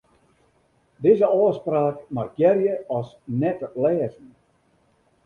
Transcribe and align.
Dizze 1.05 1.27
ôfspraak 1.41 1.97
markearje 2.19 2.73
as 2.97 3.07
net-lêzen. 3.39 4.29